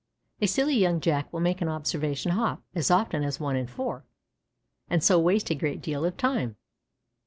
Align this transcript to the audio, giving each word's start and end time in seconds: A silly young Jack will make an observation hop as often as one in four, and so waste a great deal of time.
A 0.41 0.47
silly 0.47 0.73
young 0.79 0.99
Jack 0.99 1.31
will 1.31 1.41
make 1.41 1.61
an 1.61 1.69
observation 1.69 2.31
hop 2.31 2.63
as 2.73 2.89
often 2.89 3.23
as 3.23 3.39
one 3.39 3.55
in 3.55 3.67
four, 3.67 4.03
and 4.89 5.03
so 5.03 5.19
waste 5.19 5.51
a 5.51 5.53
great 5.53 5.79
deal 5.79 6.05
of 6.05 6.17
time. 6.17 6.55